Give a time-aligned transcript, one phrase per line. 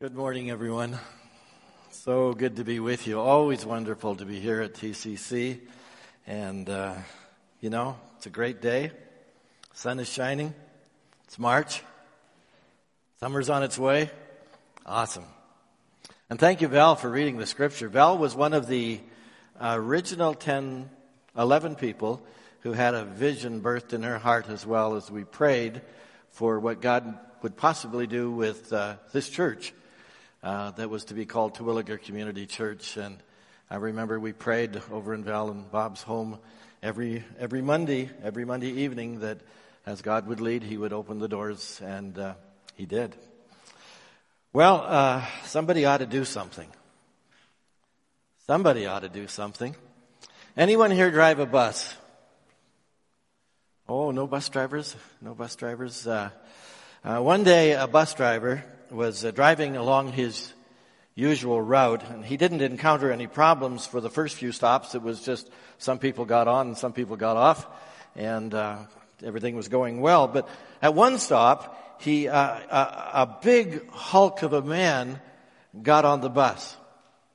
[0.00, 0.96] Good morning, everyone.
[1.90, 3.18] So good to be with you.
[3.18, 5.58] Always wonderful to be here at TCC.
[6.24, 6.94] And, uh,
[7.60, 8.92] you know, it's a great day.
[9.72, 10.54] Sun is shining.
[11.24, 11.82] It's March.
[13.18, 14.08] Summer's on its way.
[14.86, 15.24] Awesome.
[16.30, 17.88] And thank you, Val, for reading the scripture.
[17.88, 19.00] Val was one of the
[19.60, 20.90] original 10,
[21.36, 22.24] 11 people
[22.60, 25.82] who had a vision birthed in her heart as well as we prayed
[26.30, 29.72] for what God would possibly do with uh, this church
[30.42, 32.96] uh, that was to be called Terwilliger Community Church.
[32.96, 33.18] And
[33.70, 36.38] I remember we prayed over in Val and Bob's home
[36.82, 39.38] every, every Monday, every Monday evening that
[39.84, 42.34] as God would lead, He would open the doors, and uh,
[42.74, 43.16] He did.
[44.52, 46.68] Well, uh, somebody ought to do something.
[48.46, 49.74] Somebody ought to do something.
[50.56, 51.94] Anyone here drive a bus?
[53.88, 54.94] Oh, no bus drivers?
[55.20, 56.06] No bus drivers?
[56.06, 56.30] Uh,
[57.04, 60.52] uh one day, a bus driver was uh, driving along his
[61.14, 64.94] usual route, and he didn't encounter any problems for the first few stops.
[64.94, 67.66] It was just some people got on and some people got off,
[68.14, 68.78] and uh,
[69.22, 70.28] everything was going well.
[70.28, 70.48] But
[70.80, 75.20] at one stop, he uh, a, a big hulk of a man
[75.82, 76.76] got on the bus.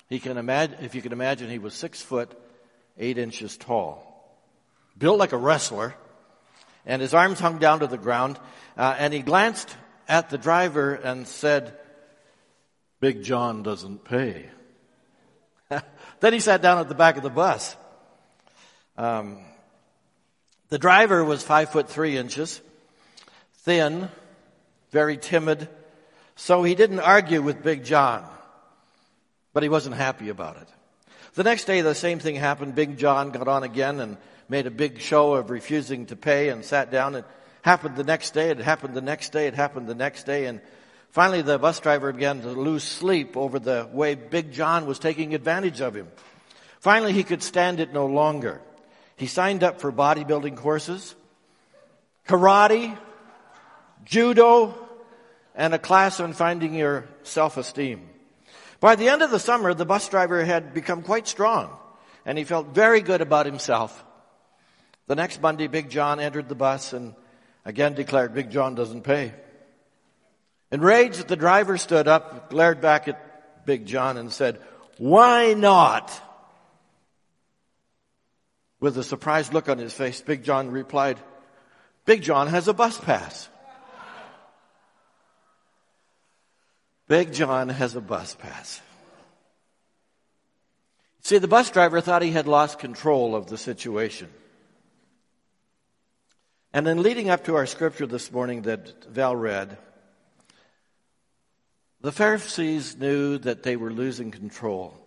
[0.10, 2.32] He can imagine, if you can imagine, he was six foot
[2.98, 4.38] eight inches tall,
[4.98, 5.96] built like a wrestler,
[6.86, 8.40] and his arms hung down to the ground.
[8.78, 9.76] Uh, and he glanced
[10.08, 11.78] at the driver and said,
[13.00, 14.46] Big John doesn't pay.
[16.20, 17.76] then he sat down at the back of the bus.
[18.98, 19.40] Um,
[20.70, 22.62] the driver was five foot three inches,
[23.58, 24.10] thin,
[24.92, 25.68] very timid,
[26.36, 28.26] so he didn't argue with Big John,
[29.54, 30.68] but he wasn't happy about it.
[31.36, 32.76] The next day, the same thing happened.
[32.76, 34.18] Big John got on again and
[34.50, 37.26] made a big show of refusing to pay and sat down and
[37.64, 40.62] happened the next day, it happened the next day, it happened the next day, and
[41.12, 45.34] finally the bus driver began to lose sleep over the way Big John was taking
[45.34, 46.08] advantage of him.
[46.80, 48.62] Finally, he could stand it no longer.
[49.16, 51.16] He signed up for bodybuilding courses,
[52.28, 52.98] karate,
[54.04, 54.76] judo,
[55.56, 58.10] and a class on finding your self-esteem.
[58.82, 61.70] By the end of the summer, the bus driver had become quite strong,
[62.26, 64.04] and he felt very good about himself.
[65.08, 67.16] The next Monday, Big John entered the bus and
[67.66, 69.34] again declared Big John doesn't pay.
[70.72, 74.60] Enraged, the driver stood up, glared back at Big John and said,
[74.98, 76.12] why not?
[78.80, 81.20] With a surprised look on his face, Big John replied,
[82.06, 83.48] Big John has a bus pass.
[87.08, 88.82] Big John has a bus pass.
[91.22, 94.30] See, the bus driver thought he had lost control of the situation.
[96.74, 99.78] And then leading up to our scripture this morning that Val read,
[102.02, 105.00] the Pharisees knew that they were losing control.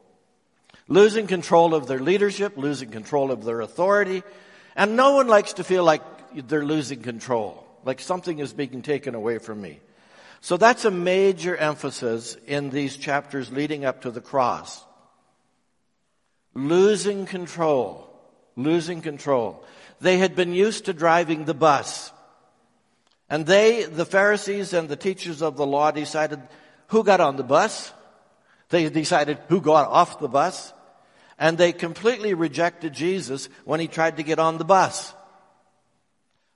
[0.87, 4.23] Losing control of their leadership, losing control of their authority,
[4.77, 6.03] and no one likes to feel like
[6.47, 9.81] they're losing control, like something is being taken away from me.
[10.41, 14.85] So that's a major emphasis in these chapters leading up to the cross.
[16.55, 18.09] Losing control.
[18.55, 19.65] Losing control.
[20.01, 22.13] They had been used to driving the bus.
[23.29, 26.41] And they, the Pharisees and the teachers of the law decided
[26.89, 27.93] who got on the bus.
[28.69, 30.73] They decided who got off the bus.
[31.39, 35.13] And they completely rejected Jesus when he tried to get on the bus.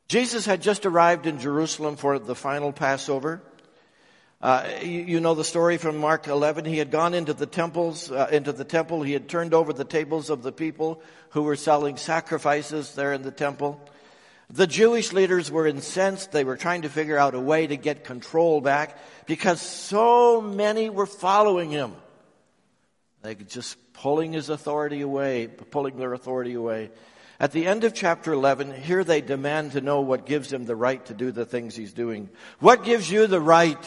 [0.08, 3.42] Jesus had just arrived in Jerusalem for the final Passover.
[4.40, 6.64] Uh, you, you, know the story from Mark 11.
[6.64, 9.02] He had gone into the temples, uh, into the temple.
[9.02, 13.20] He had turned over the tables of the people who were selling sacrifices there in
[13.20, 13.78] the temple.
[14.48, 16.32] The Jewish leaders were incensed.
[16.32, 20.88] They were trying to figure out a way to get control back because so many
[20.88, 21.94] were following him.
[23.20, 26.90] They could just pulling his authority away, pulling their authority away.
[27.38, 30.76] At the end of chapter 11, here they demand to know what gives him the
[30.76, 32.30] right to do the things he's doing.
[32.58, 33.78] What gives you the right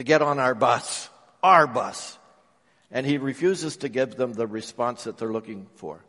[0.00, 1.10] to get on our bus,
[1.42, 2.18] our bus.
[2.90, 6.02] And he refuses to give them the response that they're looking for.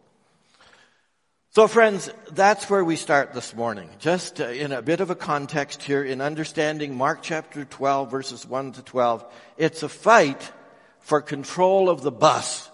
[1.49, 3.89] So friends, that's where we start this morning.
[3.99, 8.47] Just uh, in a bit of a context here in understanding Mark chapter 12 verses
[8.47, 9.25] 1 to 12.
[9.57, 10.53] It's a fight
[10.99, 12.71] for control of the bus.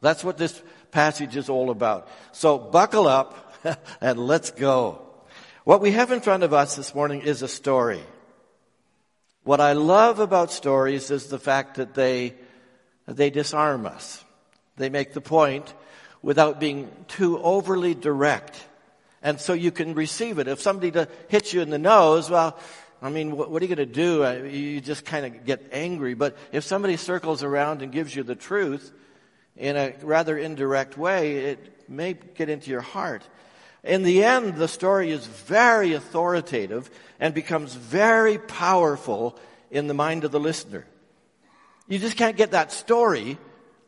[0.00, 0.62] That's what this
[0.92, 2.08] passage is all about.
[2.32, 3.52] So buckle up
[4.00, 5.02] and let's go.
[5.64, 8.00] What we have in front of us this morning is a story.
[9.44, 12.34] What I love about stories is the fact that they,
[13.06, 14.24] they disarm us.
[14.76, 15.72] They make the point
[16.22, 18.58] without being too overly direct.
[19.22, 20.48] And so you can receive it.
[20.48, 22.58] If somebody hits you in the nose, well,
[23.02, 24.48] I mean, what, are you going to do?
[24.48, 26.14] You just kind of get angry.
[26.14, 28.92] But if somebody circles around and gives you the truth
[29.58, 33.22] in a rather indirect way, it may get into your heart.
[33.84, 36.90] In the end, the story is very authoritative
[37.20, 39.38] and becomes very powerful
[39.70, 40.86] in the mind of the listener.
[41.86, 43.36] You just can't get that story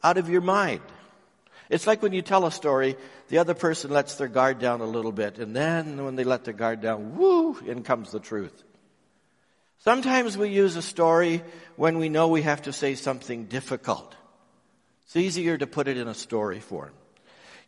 [0.04, 0.82] out of your mind.
[1.70, 2.96] It's like when you tell a story,
[3.28, 6.44] the other person lets their guard down a little bit, and then when they let
[6.44, 8.62] their guard down, woo, in comes the truth.
[9.78, 11.42] Sometimes we use a story
[11.76, 14.14] when we know we have to say something difficult.
[15.04, 16.92] It's easier to put it in a story form.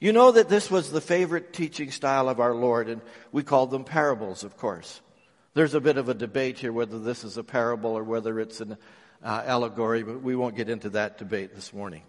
[0.00, 3.00] You know that this was the favorite teaching style of our Lord, and
[3.32, 5.00] we call them parables, of course.
[5.54, 8.60] There's a bit of a debate here whether this is a parable or whether it's
[8.60, 8.76] an
[9.24, 12.02] uh, allegory, but we won't get into that debate this morning.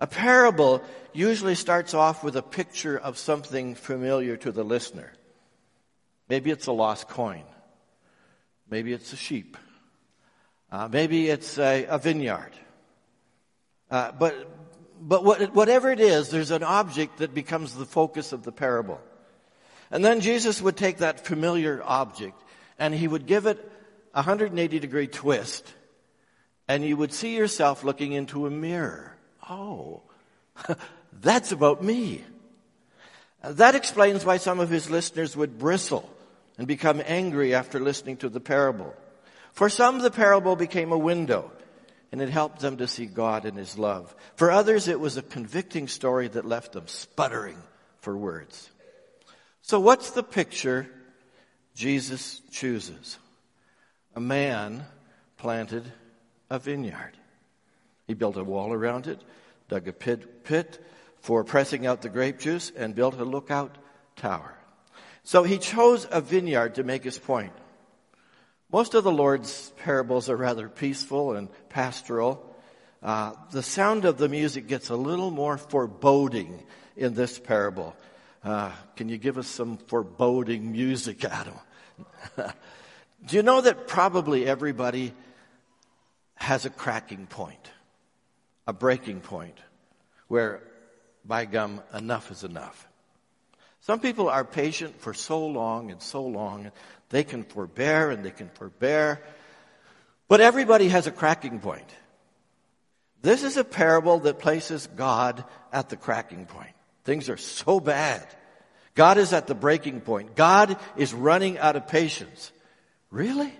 [0.00, 0.82] A parable
[1.14, 5.12] usually starts off with a picture of something familiar to the listener.
[6.28, 7.44] Maybe it's a lost coin.
[8.68, 9.56] Maybe it's a sheep.
[10.70, 12.52] Uh, maybe it's a, a vineyard.
[13.90, 14.34] Uh, but
[15.02, 19.00] but what, whatever it is, there's an object that becomes the focus of the parable.
[19.90, 22.40] And then Jesus would take that familiar object
[22.78, 23.58] and he would give it
[24.14, 25.70] a 180 degree twist
[26.68, 29.12] and you would see yourself looking into a mirror
[29.50, 30.02] oh,
[31.20, 32.22] that's about me.
[33.42, 36.08] That explains why some of his listeners would bristle
[36.58, 38.94] and become angry after listening to the parable.
[39.52, 41.50] For some, the parable became a window
[42.12, 44.14] and it helped them to see God and His love.
[44.36, 47.56] For others, it was a convicting story that left them sputtering
[48.00, 48.70] for words.
[49.62, 50.86] So what's the picture
[51.74, 53.18] Jesus chooses?
[54.14, 54.84] A man
[55.38, 55.90] planted
[56.50, 57.12] a vineyard.
[58.06, 59.20] He built a wall around it,
[59.68, 60.84] dug a pit, pit
[61.20, 63.78] for pressing out the grape juice, and built a lookout
[64.16, 64.54] tower.
[65.24, 67.52] So he chose a vineyard to make his point.
[68.72, 72.44] Most of the Lord's parables are rather peaceful and pastoral.
[73.02, 76.62] Uh, the sound of the music gets a little more foreboding
[76.96, 77.94] in this parable.
[78.42, 81.54] Uh, can you give us some foreboding music, Adam?
[82.36, 85.12] Do you know that probably everybody
[86.34, 87.70] has a cracking point?
[88.66, 89.58] a breaking point
[90.28, 90.62] where,
[91.24, 92.88] by gum, enough is enough.
[93.80, 96.70] Some people are patient for so long and so long,
[97.12, 99.22] they can forbear and they can forbear,
[100.28, 101.88] but everybody has a cracking point.
[103.20, 106.72] This is a parable that places God at the cracking point.
[107.04, 108.26] Things are so bad.
[108.94, 110.34] God is at the breaking point.
[110.34, 112.50] God is running out of patience.
[113.10, 113.52] Really?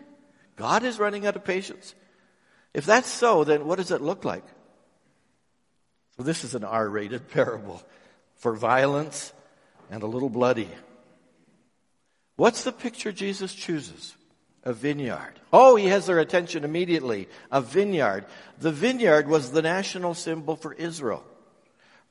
[0.57, 1.95] God is running out of patience?
[2.73, 4.45] If that's so, then what does it look like?
[6.17, 7.83] So this is an R-rated parable
[8.37, 9.33] for violence
[9.91, 10.69] and a little bloody.
[12.37, 14.17] What's the picture Jesus chooses?
[14.65, 15.35] A vineyard.
[15.53, 17.29] Oh, he has their attention immediately.
[17.51, 18.27] A vineyard.
[18.61, 21.25] The vineyard was the national symbol for Israel.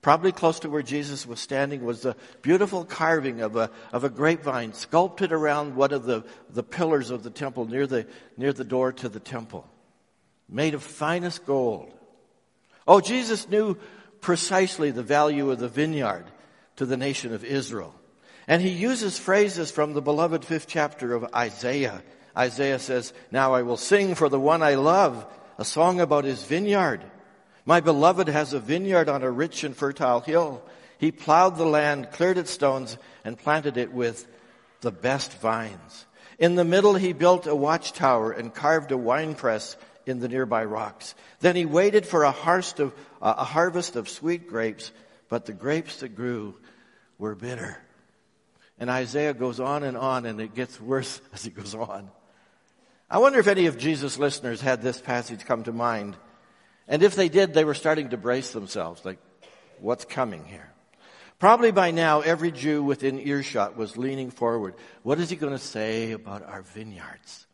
[0.01, 4.09] Probably close to where Jesus was standing was the beautiful carving of a, of a
[4.09, 8.63] grapevine sculpted around one of the, the pillars of the temple near the, near the
[8.63, 9.69] door to the temple.
[10.49, 11.93] Made of finest gold.
[12.87, 13.77] Oh, Jesus knew
[14.21, 16.25] precisely the value of the vineyard
[16.77, 17.93] to the nation of Israel.
[18.47, 22.01] And he uses phrases from the beloved fifth chapter of Isaiah.
[22.35, 25.25] Isaiah says, Now I will sing for the one I love,
[25.57, 27.03] a song about his vineyard.
[27.65, 30.63] My beloved has a vineyard on a rich and fertile hill.
[30.97, 34.27] He plowed the land, cleared its stones, and planted it with
[34.81, 36.05] the best vines.
[36.39, 41.13] In the middle, he built a watchtower and carved a winepress in the nearby rocks.
[41.39, 44.91] Then he waited for a harvest of, a harvest of sweet grapes,
[45.29, 46.55] but the grapes that grew
[47.19, 47.77] were bitter.
[48.81, 52.09] And Isaiah goes on and on, and it gets worse as he goes on.
[53.09, 56.17] I wonder if any of Jesus' listeners had this passage come to mind.
[56.87, 59.19] And if they did, they were starting to brace themselves, like,
[59.79, 60.73] what's coming here?
[61.37, 64.73] Probably by now, every Jew within earshot was leaning forward.
[65.03, 67.45] What is he going to say about our vineyards?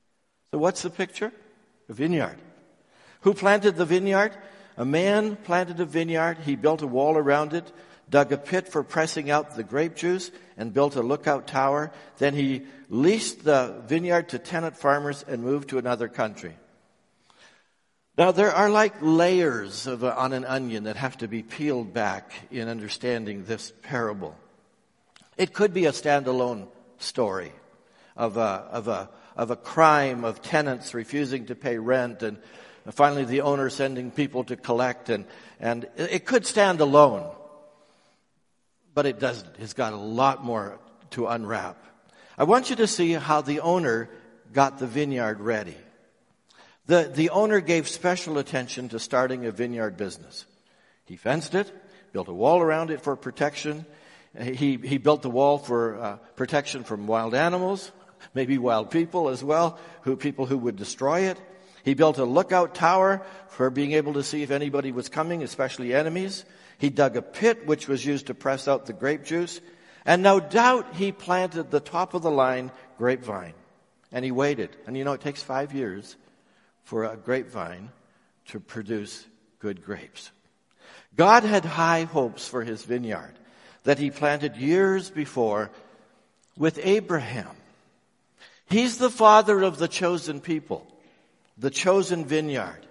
[0.51, 1.33] So what's the picture?
[1.89, 2.37] A vineyard.
[3.21, 4.31] Who planted the vineyard?
[4.77, 6.37] A man planted a vineyard.
[6.45, 7.69] He built a wall around it,
[8.09, 11.91] dug a pit for pressing out the grape juice, and built a lookout tower.
[12.17, 16.55] Then he leased the vineyard to tenant farmers and moved to another country.
[18.17, 21.93] Now there are like layers of, uh, on an onion that have to be peeled
[21.93, 24.35] back in understanding this parable.
[25.37, 27.51] It could be a standalone story
[28.15, 32.39] of a, of a, of a crime of tenants refusing to pay rent and
[32.89, 35.25] finally the owner sending people to collect and,
[35.59, 37.29] and it could stand alone.
[38.97, 39.57] But it doesn't.
[39.59, 40.79] It's got a lot more
[41.11, 41.77] to unwrap.
[42.35, 44.09] I want you to see how the owner
[44.51, 45.77] got the vineyard ready.
[46.87, 50.47] The, the owner gave special attention to starting a vineyard business.
[51.05, 51.71] He fenced it,
[52.11, 53.85] built a wall around it for protection.
[54.35, 57.91] He, he built the wall for uh, protection from wild animals,
[58.33, 61.39] maybe wild people as well, who, people who would destroy it.
[61.83, 65.93] He built a lookout tower for being able to see if anybody was coming, especially
[65.93, 66.45] enemies.
[66.77, 69.59] He dug a pit which was used to press out the grape juice.
[70.05, 73.53] And no doubt he planted the top of the line grapevine.
[74.11, 74.75] And he waited.
[74.85, 76.15] And you know, it takes five years
[76.83, 77.89] for a grapevine
[78.47, 79.25] to produce
[79.59, 80.31] good grapes.
[81.15, 83.33] God had high hopes for his vineyard
[83.83, 85.71] that he planted years before
[86.57, 87.55] with Abraham.
[88.69, 90.87] He's the father of the chosen people,
[91.57, 92.86] the chosen vineyard.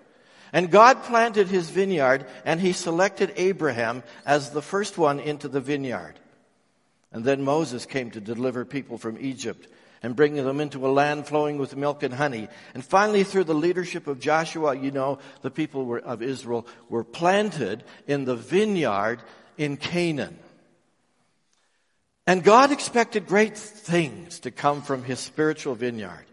[0.56, 5.60] And God planted his vineyard and he selected Abraham as the first one into the
[5.60, 6.14] vineyard.
[7.12, 9.68] And then Moses came to deliver people from Egypt
[10.02, 12.48] and bring them into a land flowing with milk and honey.
[12.72, 17.04] And finally, through the leadership of Joshua, you know, the people were, of Israel were
[17.04, 19.18] planted in the vineyard
[19.58, 20.38] in Canaan.
[22.26, 26.24] And God expected great things to come from his spiritual vineyard.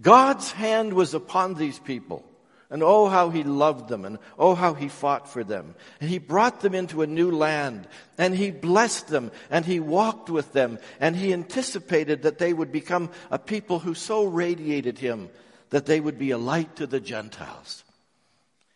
[0.00, 2.24] God's hand was upon these people.
[2.68, 5.76] And oh, how he loved them, and oh, how he fought for them.
[6.00, 7.86] And he brought them into a new land,
[8.18, 12.72] and he blessed them, and he walked with them, and he anticipated that they would
[12.72, 15.30] become a people who so radiated him
[15.70, 17.84] that they would be a light to the Gentiles.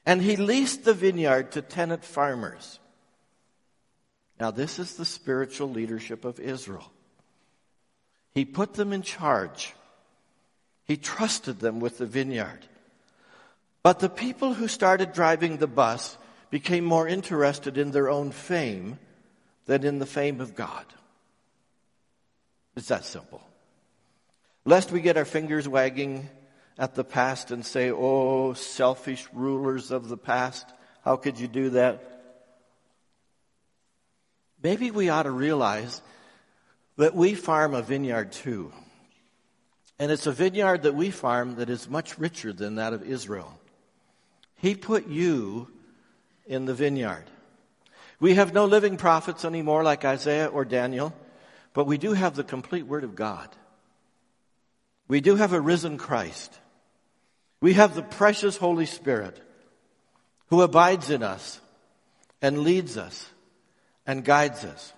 [0.07, 2.79] And he leased the vineyard to tenant farmers.
[4.39, 6.91] Now, this is the spiritual leadership of Israel.
[8.33, 9.75] He put them in charge.
[10.85, 12.67] He trusted them with the vineyard.
[13.83, 16.19] But the people who started driving the bus
[16.51, 18.99] became more interested in their own fame
[19.67, 20.85] than in the fame of God.
[22.77, 23.43] It's that simple.
[24.65, 26.29] Lest we get our fingers wagging
[26.79, 30.67] at the past and say, oh, selfish rulers of the past,
[31.05, 32.07] how could you do that?
[34.63, 36.03] Maybe we ought to realize
[36.97, 38.73] that we farm a vineyard too.
[39.99, 43.60] And it's a vineyard that we farm that is much richer than that of Israel.
[44.61, 45.69] He put you
[46.47, 47.25] in the vineyard.
[48.19, 51.15] We have no living prophets anymore like Isaiah or Daniel,
[51.73, 53.49] but we do have the complete Word of God.
[55.09, 56.53] We do have a risen Christ.
[57.61, 59.41] We have the precious Holy Spirit
[60.49, 61.61] who abides in us
[62.43, 63.29] and leads us
[64.07, 64.93] and guides us.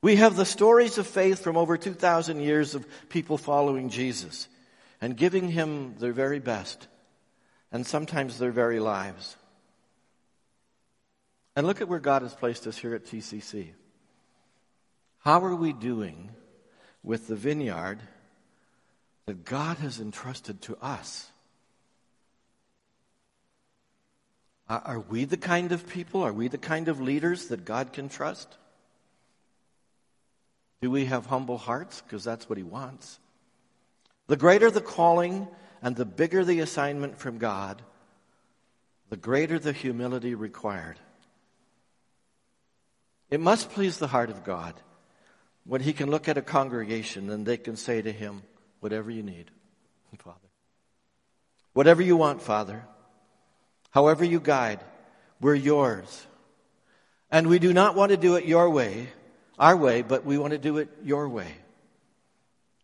[0.00, 4.48] We have the stories of faith from over 2,000 years of people following Jesus
[5.00, 6.88] and giving Him their very best
[7.72, 9.36] and sometimes their very lives.
[11.56, 13.70] And look at where God has placed us here at TCC.
[15.20, 16.30] How are we doing
[17.02, 17.98] with the vineyard
[19.26, 21.30] that God has entrusted to us?
[24.68, 28.08] Are we the kind of people, are we the kind of leaders that God can
[28.08, 28.56] trust?
[30.80, 32.00] Do we have humble hearts?
[32.00, 33.18] Because that's what He wants.
[34.28, 35.46] The greater the calling,
[35.82, 37.82] and the bigger the assignment from God,
[39.10, 40.98] the greater the humility required.
[43.30, 44.74] It must please the heart of God
[45.64, 48.42] when He can look at a congregation and they can say to Him,
[48.80, 49.50] Whatever you need,
[50.18, 50.38] Father.
[51.72, 52.84] Whatever you want, Father.
[53.90, 54.80] However you guide,
[55.40, 56.26] we're yours.
[57.30, 59.08] And we do not want to do it your way,
[59.58, 61.48] our way, but we want to do it your way.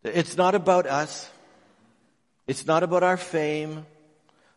[0.02, 1.28] It's not about us.
[2.49, 3.87] It's not about our fame.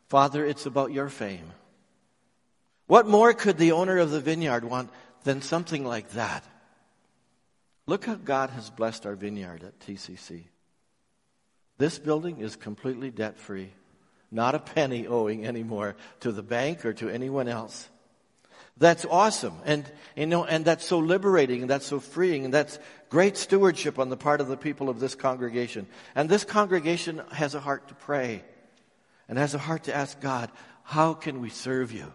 [0.08, 1.52] Father, it's about your fame.
[2.88, 4.90] What more could the owner of the vineyard want
[5.24, 6.44] than something like that?
[7.86, 10.46] Look how God has blessed our vineyard at TCC.
[11.78, 13.72] This building is completely debt free.
[14.32, 17.90] Not a penny owing anymore to the bank or to anyone else.
[18.82, 19.54] That's awesome.
[19.64, 19.86] And,
[20.16, 24.10] you know, and that's so liberating and that's so freeing and that's great stewardship on
[24.10, 25.86] the part of the people of this congregation.
[26.16, 28.44] And this congregation has a heart to pray
[29.30, 30.50] and has a heart to ask God,
[30.82, 32.12] how can we serve you?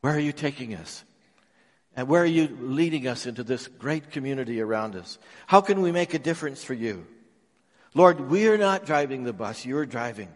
[0.00, 1.04] Where are you taking us?
[1.94, 5.18] And where are you leading us into this great community around us?
[5.46, 7.06] How can we make a difference for you?
[7.92, 9.66] Lord, we are not driving the bus.
[9.66, 10.30] You're driving.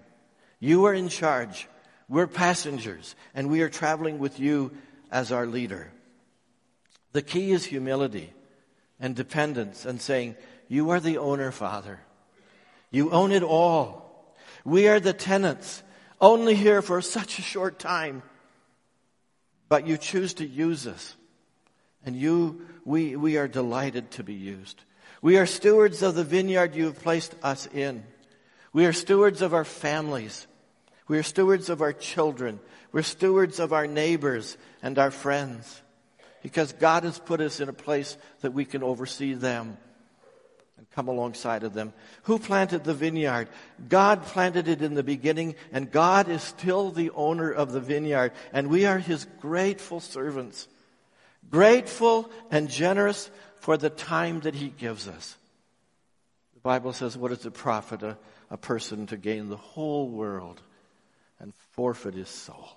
[0.60, 1.66] You are in charge.
[2.10, 4.72] We're passengers and we are traveling with you
[5.14, 5.92] as our leader.
[7.12, 8.32] The key is humility
[8.98, 10.34] and dependence and saying,
[10.68, 12.00] You are the owner, Father.
[12.90, 14.34] You own it all.
[14.64, 15.84] We are the tenants,
[16.20, 18.24] only here for such a short time.
[19.68, 21.14] But you choose to use us.
[22.04, 24.82] And you, we, we are delighted to be used.
[25.22, 28.02] We are stewards of the vineyard you have placed us in.
[28.72, 30.48] We are stewards of our families.
[31.08, 32.60] We are stewards of our children.
[32.92, 35.82] We're stewards of our neighbors and our friends
[36.42, 39.76] because God has put us in a place that we can oversee them
[40.78, 41.92] and come alongside of them.
[42.24, 43.48] Who planted the vineyard?
[43.88, 48.32] God planted it in the beginning and God is still the owner of the vineyard
[48.52, 50.68] and we are his grateful servants.
[51.50, 55.36] Grateful and generous for the time that he gives us.
[56.54, 58.16] The Bible says, what does it profit a,
[58.50, 60.62] a person to gain the whole world
[61.38, 62.68] and forfeit his soul?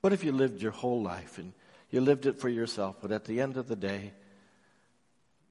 [0.00, 1.52] What if you lived your whole life and
[1.90, 4.12] you lived it for yourself, but at the end of the day,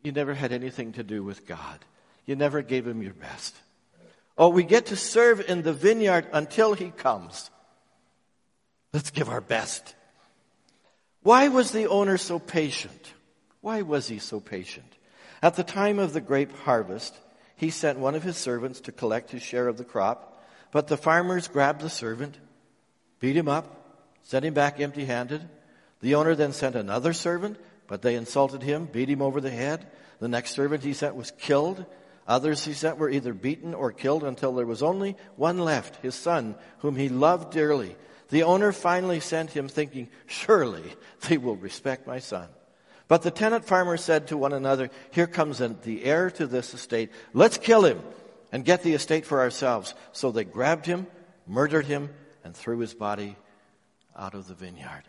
[0.04, 1.80] you never had anything to do with God.
[2.26, 3.56] You never gave him your best.
[4.38, 7.50] Oh, we get to serve in the vineyard until he comes.
[8.94, 9.96] Let's give our best.
[11.22, 13.14] Why was the owner so patient?
[13.62, 14.96] Why was he so patient?
[15.42, 17.14] At the time of the grape harvest,
[17.56, 20.29] he sent one of his servants to collect his share of the crop,
[20.72, 22.38] but the farmers grabbed the servant,
[23.20, 23.80] beat him up,
[24.24, 25.48] sent him back empty handed.
[26.02, 27.58] The owner then sent another servant,
[27.88, 29.88] but they insulted him, beat him over the head.
[30.20, 31.86] The next servant he sent was killed.
[32.28, 36.14] Others he sent were either beaten or killed until there was only one left, his
[36.14, 37.96] son, whom he loved dearly.
[38.30, 40.84] The owner finally sent him thinking, surely
[41.28, 42.48] they will respect my son.
[43.08, 47.10] But the tenant farmers said to one another, here comes the heir to this estate.
[47.34, 48.00] Let's kill him
[48.52, 49.94] and get the estate for ourselves.
[50.12, 51.08] So they grabbed him,
[51.48, 52.10] murdered him,
[52.44, 53.36] and threw his body
[54.16, 55.04] out of the vineyard.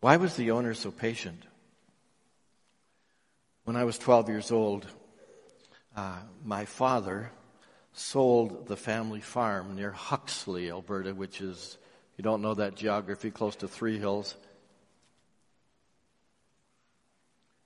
[0.00, 1.44] Why was the owner so patient?
[3.64, 4.86] When I was 12 years old,
[5.96, 7.32] uh, my father
[7.92, 11.76] sold the family farm near Huxley, Alberta, which is,
[12.16, 14.36] you don't know that geography, close to Three Hills.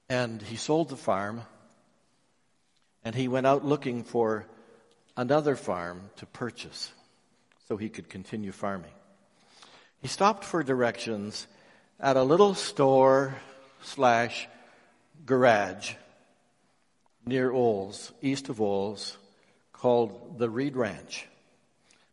[0.09, 1.43] And he sold the farm,
[3.05, 4.47] and he went out looking for
[5.17, 6.93] another farm to purchase
[7.69, 8.93] so he could continue farming.
[10.01, 11.47] He stopped for directions
[12.01, 13.37] at a little store
[13.83, 14.49] slash
[15.25, 15.95] garage
[17.25, 19.17] near Olds, east of Olds,
[19.73, 21.27] called the Reed Ranch.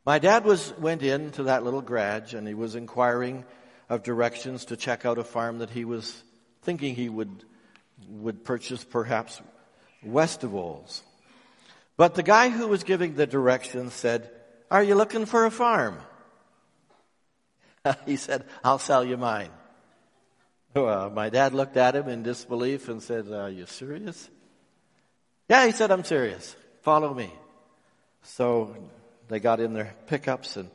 [0.06, 3.46] My dad was went into that little garage and he was inquiring
[3.90, 6.24] of directions to check out a farm that he was
[6.62, 7.44] thinking he would
[8.08, 9.42] would purchase perhaps
[10.04, 11.04] west of Olds.
[11.98, 14.30] But the guy who was giving the directions said,
[14.72, 15.98] are you looking for a farm?
[18.06, 19.50] he said, I'll sell you mine.
[20.76, 24.30] Well, my dad looked at him in disbelief and said, Are you serious?
[25.50, 26.56] Yeah, he said, I'm serious.
[26.84, 27.34] Follow me.
[28.22, 28.76] So
[29.28, 30.70] they got in their pickups and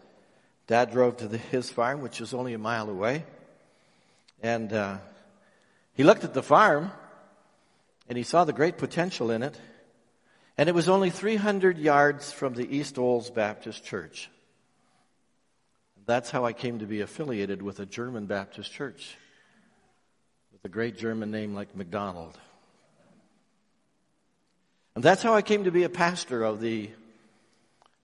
[0.67, 3.25] dad drove to the, his farm, which was only a mile away.
[4.43, 4.99] And uh,
[5.95, 6.91] he looked at the farm
[8.09, 9.59] and he saw the great potential in it.
[10.57, 14.31] And it was only 300 yards from the East Olds Baptist Church.
[16.07, 19.17] That's how I came to be affiliated with a German Baptist church
[20.53, 22.39] with a great German name like McDonald.
[24.95, 26.91] And that's how I came to be a pastor of the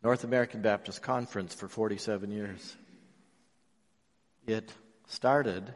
[0.03, 2.77] North American Baptist Conference for 47 years.
[4.47, 4.73] It
[5.07, 5.73] started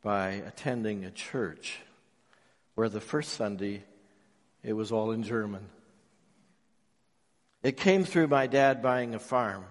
[0.00, 1.80] by attending a church
[2.74, 3.84] where the first Sunday
[4.62, 5.66] it was all in German.
[7.62, 9.64] It came through my dad buying a farm.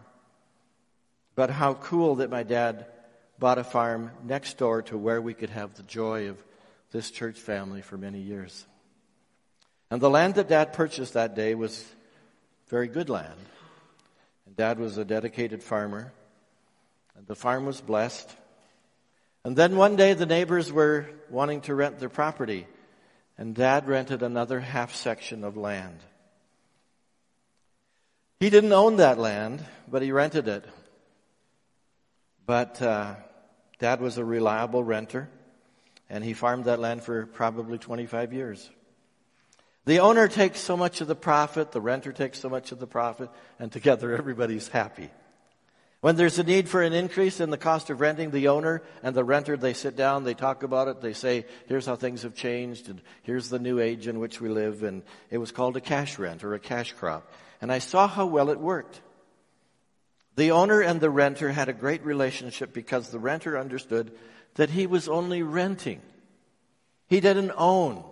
[1.36, 2.86] But how cool that my dad
[3.40, 6.44] bought a farm next door to where we could have the joy of
[6.92, 8.66] this church family for many years.
[9.90, 11.86] And the land that dad purchased that day was
[12.68, 13.40] very good land.
[14.46, 16.12] And dad was a dedicated farmer.
[17.18, 18.30] And the farm was blessed.
[19.44, 22.68] And then one day the neighbors were wanting to rent their property.
[23.42, 25.98] And dad rented another half section of land.
[28.40, 30.64] He didn't own that land, but he rented it.
[32.46, 33.16] But uh,
[33.80, 35.28] Dad was a reliable renter,
[36.08, 38.70] and he farmed that land for probably 25 years.
[39.86, 42.86] The owner takes so much of the profit, the renter takes so much of the
[42.86, 45.10] profit, and together everybody's happy.
[46.02, 49.16] When there's a need for an increase in the cost of renting, the owner and
[49.16, 52.36] the renter, they sit down, they talk about it, they say, here's how things have
[52.36, 55.82] changed, and here's the new age in which we live, and it was called a
[55.82, 59.00] cash rent or a cash crop and I saw how well it worked.
[60.36, 64.12] The owner and the renter had a great relationship because the renter understood
[64.56, 66.02] that he was only renting.
[67.08, 68.04] He didn't own.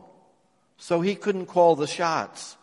[0.77, 2.55] So he couldn't call the shots.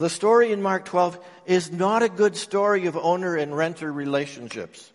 [0.00, 4.90] The story in Mark 12 is not a good story of owner and renter relationships.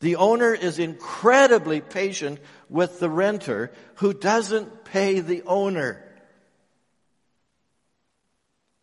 [0.00, 2.38] The owner is incredibly patient
[2.68, 6.04] with the renter who doesn't pay the owner.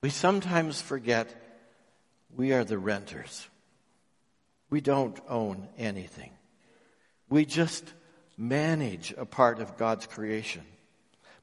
[0.01, 1.29] We sometimes forget
[2.35, 3.47] we are the renters.
[4.71, 6.31] We don't own anything.
[7.29, 7.93] We just
[8.35, 10.63] manage a part of God's creation.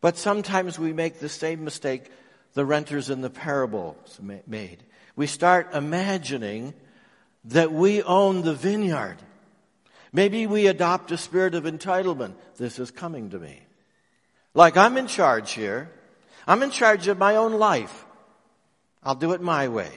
[0.00, 2.10] But sometimes we make the same mistake
[2.54, 4.82] the renters in the parables made.
[5.16, 6.74] We start imagining
[7.44, 9.16] that we own the vineyard.
[10.12, 12.34] Maybe we adopt a spirit of entitlement.
[12.56, 13.60] This is coming to me.
[14.54, 15.90] Like I'm in charge here.
[16.46, 18.04] I'm in charge of my own life.
[19.02, 19.90] I'll do it my way.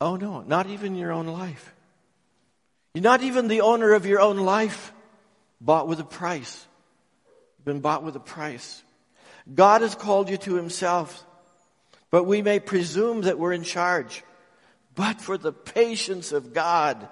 [0.00, 1.74] Oh no, not even your own life.
[2.94, 4.92] You're not even the owner of your own life,
[5.60, 6.66] bought with a price.
[7.58, 8.82] You've been bought with a price.
[9.52, 11.24] God has called you to himself,
[12.10, 14.22] but we may presume that we're in charge.
[14.94, 17.08] But for the patience of God,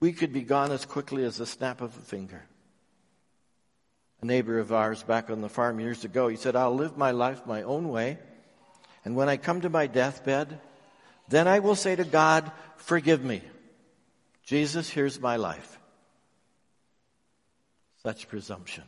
[0.00, 2.44] we could be gone as quickly as the snap of a finger.
[4.22, 7.10] A neighbor of ours back on the farm years ago, he said, I'll live my
[7.10, 8.18] life my own way.
[9.04, 10.60] And when I come to my deathbed,
[11.28, 13.42] then I will say to God, forgive me.
[14.44, 15.78] Jesus, here's my life.
[18.02, 18.84] Such presumption.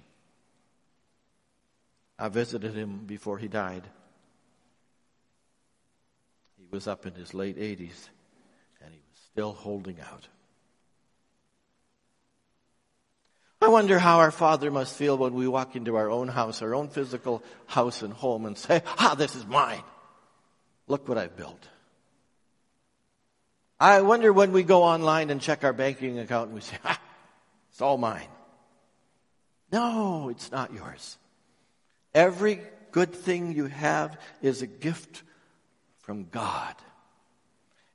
[2.18, 3.84] I visited him before he died.
[6.58, 8.08] He was up in his late 80s
[8.82, 10.26] and he was still holding out.
[13.60, 16.74] I wonder how our Father must feel when we walk into our own house, our
[16.74, 19.82] own physical house and home and say, ah, this is mine.
[20.86, 21.68] Look what I've built.
[23.80, 27.00] I wonder when we go online and check our banking account and we say, ah,
[27.70, 28.26] it's all mine.
[29.70, 31.16] No, it's not yours.
[32.14, 35.22] Every good thing you have is a gift
[36.00, 36.74] from God.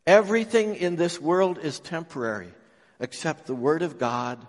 [0.06, 2.54] Everything in this world is temporary
[3.00, 4.46] except the Word of God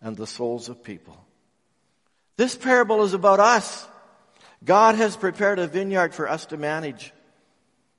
[0.00, 1.24] and the souls of people.
[2.36, 3.86] This parable is about us.
[4.64, 7.12] God has prepared a vineyard for us to manage.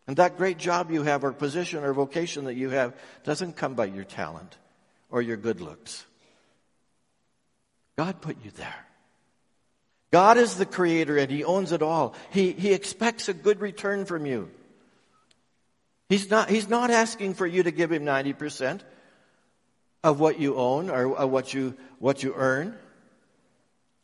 [0.08, 3.73] And that great job you have or position or vocation that you have doesn't come
[3.73, 4.58] by your talent
[5.10, 6.06] or your good looks.
[7.95, 8.86] God put you there.
[10.12, 12.15] God is the creator and He owns it all.
[12.32, 14.50] He, he expects a good return from you.
[16.10, 18.82] He's not, he's not asking for you to give Him 90%
[20.04, 22.78] of what you own or what you, what you earn,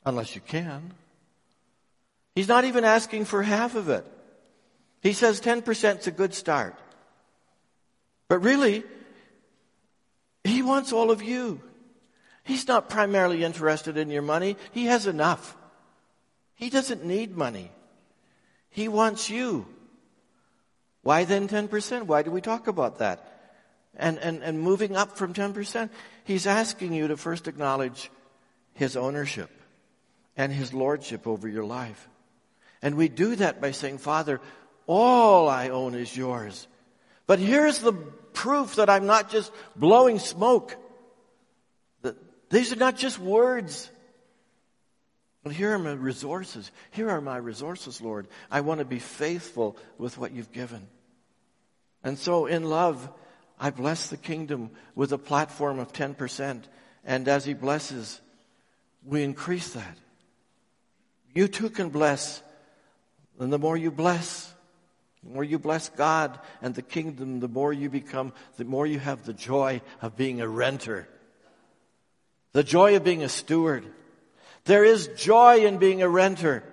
[0.05, 0.93] unless you can.
[2.35, 4.05] He's not even asking for half of it.
[5.01, 6.75] He says 10% is a good start.
[8.27, 8.83] But really,
[10.43, 11.61] he wants all of you.
[12.43, 14.57] He's not primarily interested in your money.
[14.71, 15.55] He has enough.
[16.61, 17.71] He doesn't need money.
[18.69, 19.65] He wants you.
[21.01, 22.03] Why then 10%?
[22.03, 23.57] Why do we talk about that?
[23.97, 25.89] And, and, and moving up from 10%,
[26.23, 28.11] he's asking you to first acknowledge
[28.75, 29.49] his ownership
[30.37, 32.07] and his lordship over your life.
[32.83, 34.39] And we do that by saying, Father,
[34.85, 36.67] all I own is yours.
[37.25, 40.75] But here's the proof that I'm not just blowing smoke.
[42.51, 43.89] These are not just words.
[45.43, 46.71] But here are my resources.
[46.91, 48.27] Here are my resources, Lord.
[48.51, 50.87] I want to be faithful with what you've given.
[52.03, 53.09] And so in love,
[53.59, 56.63] I bless the kingdom with a platform of 10%.
[57.03, 58.21] And as he blesses,
[59.03, 59.97] we increase that.
[61.33, 62.43] You too can bless.
[63.39, 64.53] And the more you bless,
[65.23, 68.99] the more you bless God and the kingdom, the more you become, the more you
[68.99, 71.07] have the joy of being a renter.
[72.53, 73.85] The joy of being a steward.
[74.65, 76.63] There is joy in being a renter.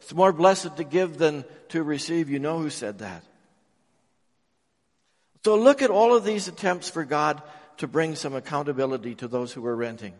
[0.00, 2.28] It's more blessed to give than to receive.
[2.28, 3.24] You know who said that.
[5.44, 7.42] So look at all of these attempts for God
[7.78, 10.14] to bring some accountability to those who were renting.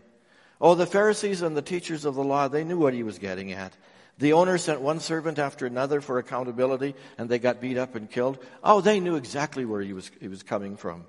[0.60, 3.52] Oh, the Pharisees and the teachers of the law, they knew what he was getting
[3.52, 3.72] at.
[4.18, 8.10] The owner sent one servant after another for accountability and they got beat up and
[8.10, 8.38] killed.
[8.62, 11.04] Oh, they knew exactly where he was, he was coming from.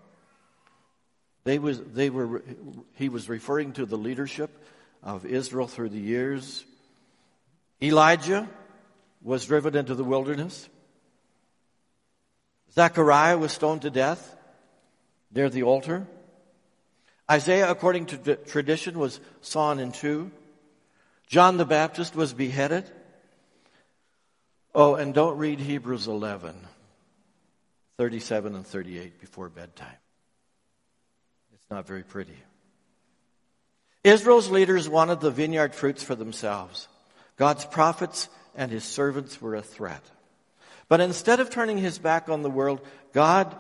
[1.44, 2.44] They was, they were,
[2.96, 4.50] he was referring to the leadership
[5.04, 6.66] of Israel through the years.
[7.82, 8.50] Elijah
[9.22, 10.70] was driven into the wilderness.
[12.74, 14.36] Zechariah was stoned to death
[15.34, 16.08] near the altar.
[17.30, 20.32] Isaiah, according to tradition, was sawn in two.
[21.28, 22.90] John the Baptist was beheaded.
[24.76, 26.56] Oh, and don't read Hebrews 11,
[27.98, 29.88] 37 and 38 before bedtime.
[31.54, 32.38] It's not very pretty.
[34.04, 36.88] Israel's leaders wanted the vineyard fruits for themselves.
[37.38, 40.04] God's prophets and his servants were a threat.
[40.88, 42.82] But instead of turning his back on the world,
[43.14, 43.56] God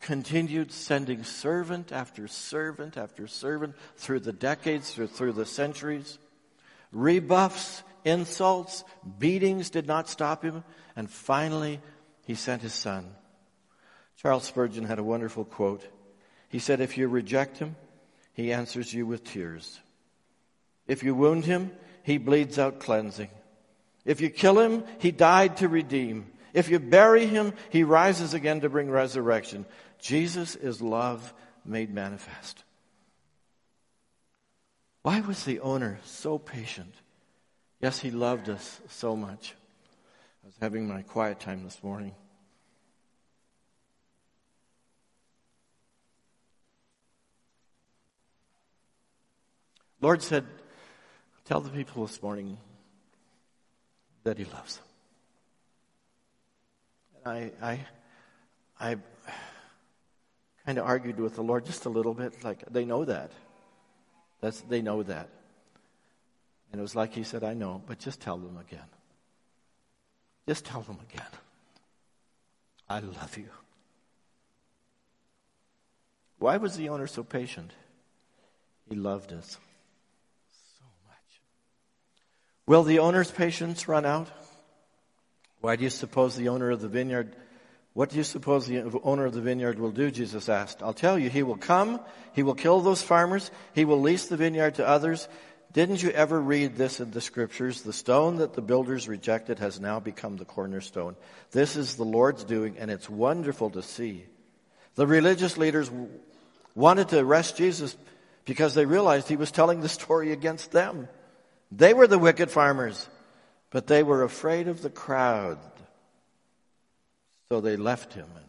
[0.00, 6.18] continued sending servant after servant after servant through the decades, through, through the centuries.
[6.92, 8.82] Rebuffs, insults,
[9.18, 10.64] beatings did not stop him.
[10.96, 11.80] and finally
[12.26, 13.14] he sent his son.
[14.16, 15.86] Charles Spurgeon had a wonderful quote.
[16.48, 17.76] He said, If you reject him,
[18.32, 19.80] he answers you with tears.
[20.86, 23.30] If you wound him, he bleeds out cleansing.
[24.04, 26.32] If you kill him, he died to redeem.
[26.52, 29.66] If you bury him, he rises again to bring resurrection.
[30.00, 31.32] Jesus is love
[31.64, 32.64] made manifest.
[35.02, 36.94] Why was the owner so patient?
[37.80, 39.54] Yes, he loved us so much.
[40.42, 42.14] I was having my quiet time this morning.
[50.00, 50.46] Lord said,
[51.44, 52.58] Tell the people this morning
[54.22, 54.84] that He loves them.
[57.24, 58.96] And I, I, I
[60.64, 63.32] kind of argued with the Lord just a little bit, like they know that.
[64.40, 65.28] That's, they know that.
[66.70, 68.86] And it was like He said, I know, but just tell them again.
[70.46, 71.26] Just tell them again.
[72.88, 73.50] I love you.
[76.38, 77.72] Why was the owner so patient?
[78.88, 79.58] He loved us.
[82.70, 84.28] Will the owner's patience run out?
[85.60, 87.34] Why do you suppose the owner of the vineyard,
[87.94, 90.08] what do you suppose the owner of the vineyard will do?
[90.12, 90.80] Jesus asked.
[90.80, 91.98] I'll tell you, he will come,
[92.32, 95.26] he will kill those farmers, he will lease the vineyard to others.
[95.72, 97.82] Didn't you ever read this in the scriptures?
[97.82, 101.16] The stone that the builders rejected has now become the cornerstone.
[101.50, 104.26] This is the Lord's doing, and it's wonderful to see.
[104.94, 105.90] The religious leaders
[106.76, 107.96] wanted to arrest Jesus
[108.44, 111.08] because they realized he was telling the story against them.
[111.72, 113.08] They were the wicked farmers,
[113.70, 115.58] but they were afraid of the crowd.
[117.48, 118.44] So they left him and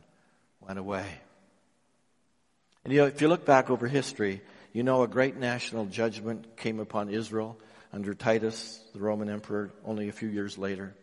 [0.60, 1.07] went away.
[2.84, 4.41] And you know, if you look back over history,
[4.73, 7.57] you know a great national judgment came upon Israel
[7.93, 10.95] under Titus, the Roman emperor, only a few years later.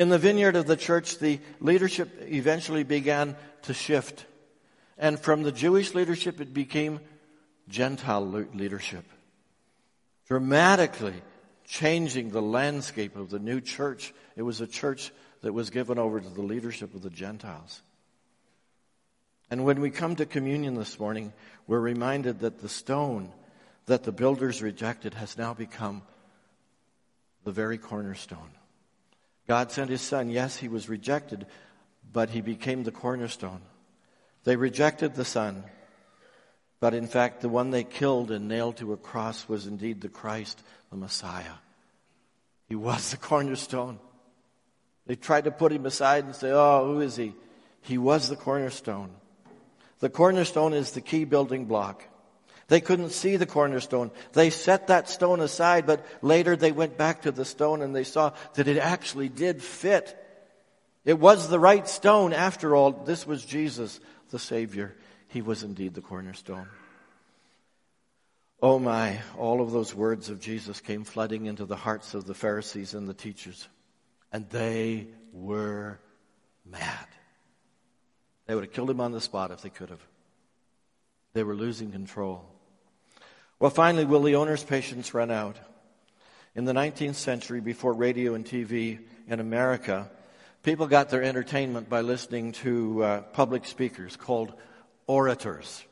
[0.00, 4.24] In the vineyard of the church, the leadership eventually began to shift.
[4.98, 7.00] And from the Jewish leadership, it became
[7.68, 9.04] Gentile leadership
[10.32, 11.12] dramatically
[11.66, 14.14] changing the landscape of the new church.
[14.34, 17.82] It was a church that was given over to the leadership of the Gentiles.
[19.50, 21.34] And when we come to communion this morning,
[21.66, 23.30] we're reminded that the stone
[23.84, 26.00] that the builders rejected has now become
[27.44, 28.52] the very cornerstone.
[29.46, 30.30] God sent his son.
[30.30, 31.44] Yes, he was rejected,
[32.10, 33.60] but he became the cornerstone.
[34.44, 35.64] They rejected the son.
[36.82, 40.08] But in fact, the one they killed and nailed to a cross was indeed the
[40.08, 41.54] Christ, the Messiah.
[42.68, 44.00] He was the cornerstone.
[45.06, 47.34] They tried to put him aside and say, oh, who is he?
[47.82, 49.10] He was the cornerstone.
[50.00, 52.02] The cornerstone is the key building block.
[52.66, 54.10] They couldn't see the cornerstone.
[54.32, 58.02] They set that stone aside, but later they went back to the stone and they
[58.02, 60.18] saw that it actually did fit.
[61.04, 62.90] It was the right stone after all.
[62.90, 64.96] This was Jesus, the Savior.
[65.32, 66.68] He was indeed the cornerstone.
[68.60, 72.34] Oh my, all of those words of Jesus came flooding into the hearts of the
[72.34, 73.66] Pharisees and the teachers.
[74.30, 75.98] And they were
[76.66, 77.06] mad.
[78.46, 80.06] They would have killed him on the spot if they could have.
[81.32, 82.44] They were losing control.
[83.58, 85.56] Well, finally, will the owner's patience run out?
[86.54, 90.10] In the 19th century, before radio and TV in America,
[90.62, 94.52] people got their entertainment by listening to uh, public speakers called
[95.06, 95.84] orators.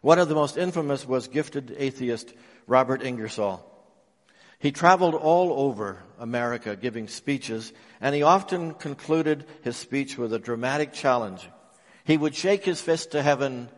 [0.00, 2.32] One of the most infamous was gifted atheist
[2.66, 3.66] Robert Ingersoll.
[4.58, 10.38] He traveled all over America giving speeches, and he often concluded his speech with a
[10.38, 11.48] dramatic challenge.
[12.04, 13.68] He would shake his fist to heaven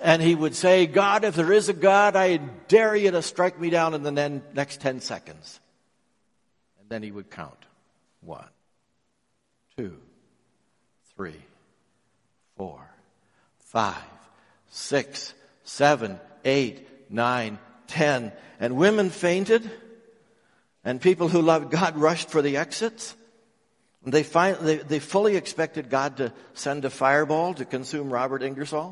[0.00, 3.58] and he would say, God, if there is a God, I dare you to strike
[3.58, 4.12] me down in the
[4.54, 5.58] next 10 seconds.
[6.80, 7.58] And then he would count.
[8.20, 8.48] One,
[9.76, 9.96] two,
[11.16, 11.40] three,
[12.56, 12.88] four,
[13.68, 14.02] five,
[14.70, 18.32] six, seven, eight, nine, ten.
[18.60, 19.70] And women fainted,
[20.84, 23.14] and people who loved God rushed for the exits.
[24.04, 28.90] They, find, they, they fully expected God to send a fireball to consume Robert Ingersoll.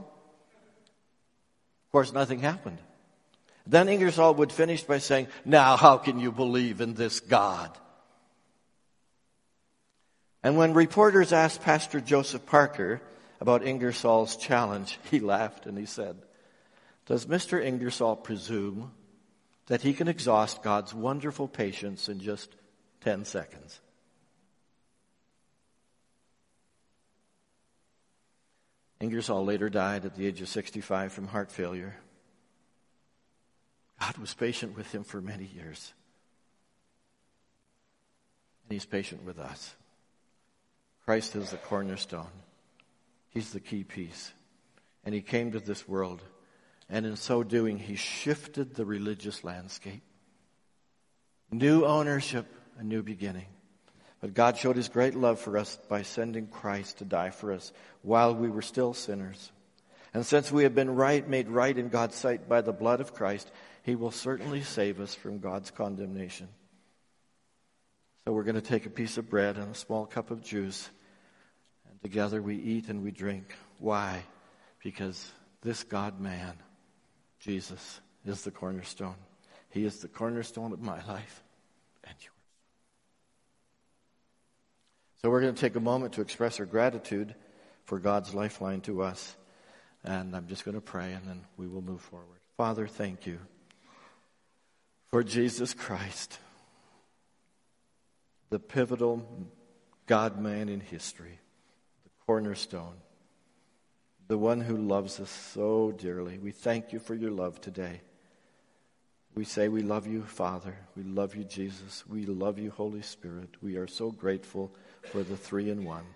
[1.86, 2.78] Of course, nothing happened.
[3.66, 7.76] Then Ingersoll would finish by saying, Now, how can you believe in this God?
[10.42, 13.00] And when reporters asked Pastor Joseph Parker
[13.40, 16.16] about Ingersoll's challenge, he laughed and he said,
[17.06, 17.62] Does Mr.
[17.62, 18.92] Ingersoll presume
[19.66, 22.54] that he can exhaust God's wonderful patience in just
[23.02, 23.80] 10 seconds?
[29.00, 31.96] Ingersoll later died at the age of 65 from heart failure.
[34.00, 35.92] God was patient with him for many years.
[38.64, 39.74] And He's patient with us.
[41.04, 42.26] Christ is the cornerstone.
[43.36, 44.32] He's the key piece.
[45.04, 46.22] And He came to this world.
[46.88, 50.02] And in so doing, He shifted the religious landscape.
[51.50, 52.46] New ownership,
[52.78, 53.44] a new beginning.
[54.22, 57.74] But God showed His great love for us by sending Christ to die for us
[58.00, 59.52] while we were still sinners.
[60.14, 63.12] And since we have been right, made right in God's sight by the blood of
[63.12, 66.48] Christ, He will certainly save us from God's condemnation.
[68.24, 70.88] So we're going to take a piece of bread and a small cup of juice,
[72.06, 73.52] together we eat and we drink.
[73.80, 74.22] Why?
[74.80, 76.54] Because this God man,
[77.40, 79.16] Jesus, is the cornerstone.
[79.70, 81.42] He is the cornerstone of my life
[82.04, 82.32] and yours.
[85.20, 87.34] So we're going to take a moment to express our gratitude
[87.86, 89.34] for God's lifeline to us.
[90.04, 92.38] And I'm just going to pray and then we will move forward.
[92.56, 93.40] Father, thank you
[95.06, 96.38] for Jesus Christ,
[98.50, 99.26] the pivotal
[100.06, 101.40] God man in history,
[102.26, 102.94] cornerstone,
[104.28, 106.38] the one who loves us so dearly.
[106.38, 108.00] We thank you for your love today.
[109.34, 110.76] We say we love you, Father.
[110.96, 112.04] We love you, Jesus.
[112.08, 113.50] We love you, Holy Spirit.
[113.62, 114.72] We are so grateful
[115.12, 116.06] for the three in one.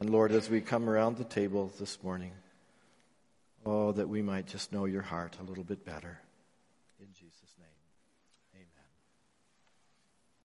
[0.00, 2.32] And Lord, as we come around the table this morning,
[3.66, 6.18] Oh, that we might just know your heart a little bit better.